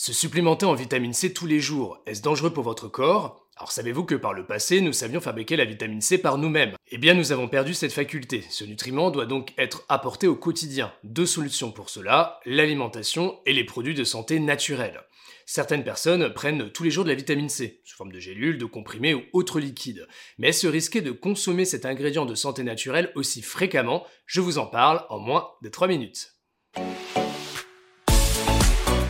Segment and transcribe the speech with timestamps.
[0.00, 3.44] Se supplémenter en vitamine C tous les jours, est-ce dangereux pour votre corps?
[3.56, 6.76] Alors savez-vous que par le passé, nous savions fabriquer la vitamine C par nous-mêmes?
[6.92, 8.44] Eh bien, nous avons perdu cette faculté.
[8.48, 10.92] Ce nutriment doit donc être apporté au quotidien.
[11.02, 15.00] Deux solutions pour cela, l'alimentation et les produits de santé naturels.
[15.46, 18.66] Certaines personnes prennent tous les jours de la vitamine C, sous forme de gélules, de
[18.66, 20.06] comprimés ou autres liquides.
[20.38, 24.66] Mais est-ce risqué de consommer cet ingrédient de santé naturelle aussi fréquemment Je vous en
[24.66, 26.37] parle en moins de 3 minutes.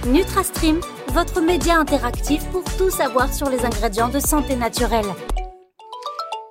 [0.06, 5.06] NutraStream, votre média interactif pour tout savoir sur les ingrédients de santé naturelle.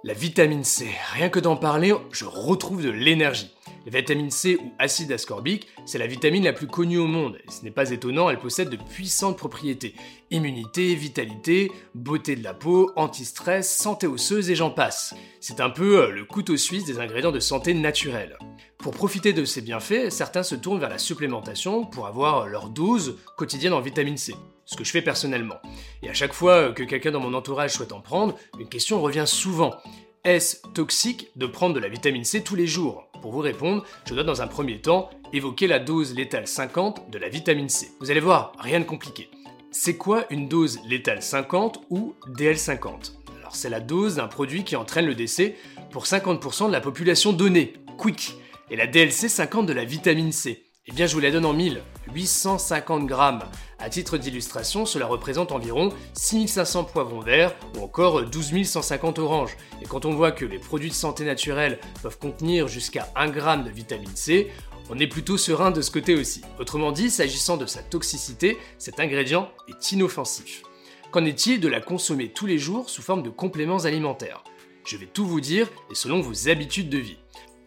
[0.04, 3.56] La vitamine C, rien que d'en parler, je retrouve de l'énergie.
[3.90, 7.38] Vitamine C ou acide ascorbique, c'est la vitamine la plus connue au monde.
[7.48, 9.96] Ce n'est pas étonnant, elle possède de puissantes propriétés.
[10.30, 15.16] Immunité, vitalité, beauté de la peau, anti-stress, santé osseuse et j'en passe.
[15.40, 18.38] C'est un peu euh, le couteau suisse des ingrédients de santé naturelle.
[18.78, 23.18] Pour profiter de ces bienfaits, certains se tournent vers la supplémentation pour avoir leur dose
[23.38, 24.34] quotidienne en vitamine C
[24.68, 25.62] ce que je fais personnellement.
[26.04, 29.24] Et à chaque fois que quelqu'un dans mon entourage souhaite en prendre, une question revient
[29.26, 29.74] souvent.
[30.26, 33.07] Est-ce toxique de prendre de la vitamine C tous les jours?
[33.28, 37.18] Pour vous répondre, je dois dans un premier temps évoquer la dose létale 50 de
[37.18, 37.92] la vitamine C.
[38.00, 39.30] Vous allez voir, rien de compliqué.
[39.70, 44.78] C'est quoi une dose létale 50 ou DL50 Alors c'est la dose d'un produit qui
[44.78, 45.58] entraîne le décès
[45.92, 48.36] pour 50% de la population donnée, quick.
[48.72, 51.52] Et la DLC 50 de la vitamine C Eh bien je vous la donne en
[51.52, 51.82] 1000,
[52.14, 53.44] 850 grammes.
[53.78, 59.58] À titre d'illustration, cela représente environ 6500 poivrons verts ou encore 12 150 oranges.
[59.82, 63.42] Et quand on voit que les produits de santé naturelle peuvent contenir jusqu'à 1 g
[63.66, 64.50] de vitamine C,
[64.90, 66.42] on est plutôt serein de ce côté aussi.
[66.58, 70.64] Autrement dit, s'agissant de sa toxicité, cet ingrédient est inoffensif.
[71.12, 74.42] Qu'en est-il de la consommer tous les jours sous forme de compléments alimentaires?
[74.86, 77.18] Je vais tout vous dire et selon vos habitudes de vie.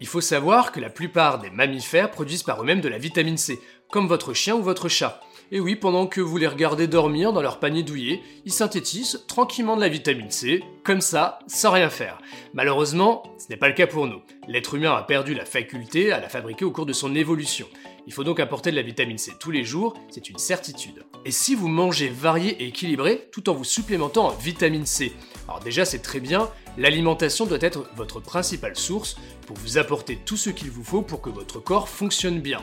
[0.01, 3.59] Il faut savoir que la plupart des mammifères produisent par eux-mêmes de la vitamine C,
[3.91, 5.21] comme votre chien ou votre chat.
[5.51, 9.75] Et oui, pendant que vous les regardez dormir dans leur panier douillet, ils synthétisent tranquillement
[9.75, 12.17] de la vitamine C, comme ça, sans rien faire.
[12.55, 14.23] Malheureusement, ce n'est pas le cas pour nous.
[14.47, 17.67] L'être humain a perdu la faculté à la fabriquer au cours de son évolution.
[18.07, 21.03] Il faut donc apporter de la vitamine C tous les jours, c'est une certitude.
[21.23, 25.13] Et si vous mangez varié et équilibré tout en vous supplémentant en vitamine C
[25.47, 30.37] Alors déjà c'est très bien, l'alimentation doit être votre principale source pour vous apporter tout
[30.37, 32.61] ce qu'il vous faut pour que votre corps fonctionne bien.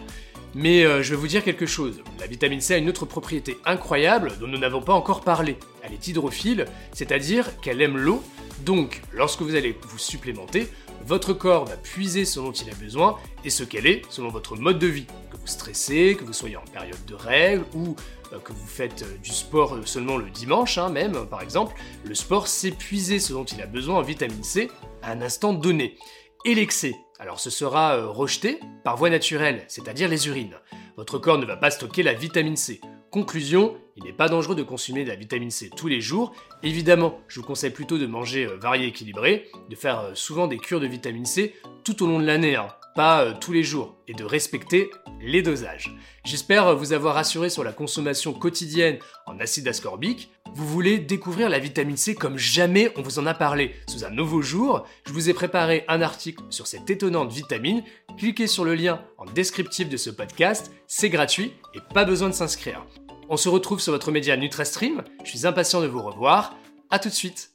[0.55, 2.03] Mais euh, je vais vous dire quelque chose.
[2.19, 5.57] La vitamine C a une autre propriété incroyable dont nous n'avons pas encore parlé.
[5.83, 8.25] Elle est hydrophile, c'est-à-dire qu'elle aime l'eau.
[8.65, 10.69] Donc, lorsque vous allez vous supplémenter,
[11.05, 14.57] votre corps va puiser ce dont il a besoin et ce qu'elle est selon votre
[14.57, 15.07] mode de vie.
[15.31, 17.97] Que vous stressez, que vous soyez en période de règles ou
[18.33, 21.75] euh, que vous faites euh, du sport seulement le dimanche, hein, même par exemple,
[22.05, 24.71] le sport sait puiser ce dont il a besoin en vitamine C
[25.03, 25.97] à un instant donné
[26.45, 26.95] et l'excès.
[27.19, 30.57] Alors ce sera euh, rejeté par voie naturelle, c'est-à-dire les urines.
[30.97, 32.81] Votre corps ne va pas stocker la vitamine C.
[33.11, 36.35] Conclusion, il n'est pas dangereux de consommer de la vitamine C tous les jours.
[36.63, 40.47] Évidemment, je vous conseille plutôt de manger euh, varié et équilibré, de faire euh, souvent
[40.47, 41.55] des cures de vitamine C
[41.85, 44.91] tout au long de l'année, hein, pas tous les jours, et de respecter
[45.23, 45.97] les dosages.
[46.25, 50.31] J'espère vous avoir rassuré sur la consommation quotidienne en acide ascorbique.
[50.55, 53.75] Vous voulez découvrir la vitamine C comme jamais on vous en a parlé.
[53.89, 57.85] Sous un nouveau jour, je vous ai préparé un article sur cette étonnante vitamine.
[58.19, 62.35] Cliquez sur le lien en descriptif de ce podcast, c'est gratuit et pas besoin de
[62.35, 62.85] s'inscrire.
[63.31, 66.57] On se retrouve sur votre média NutraStream, je suis impatient de vous revoir.
[66.89, 67.51] A tout de suite